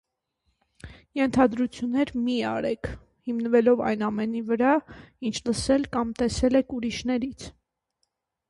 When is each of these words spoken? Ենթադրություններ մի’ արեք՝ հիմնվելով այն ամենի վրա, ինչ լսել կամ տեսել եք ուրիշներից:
Ենթադրություններ 1.17 2.11
մի’ 2.21 2.37
արեք՝ 2.53 2.89
հիմնվելով 3.29 3.83
այն 3.91 4.07
ամենի 4.09 4.41
վրա, 4.49 4.73
ինչ 5.31 5.35
լսել 5.51 5.87
կամ 5.97 6.19
տեսել 6.23 6.63
եք 6.63 6.77
ուրիշներից: 6.81 7.47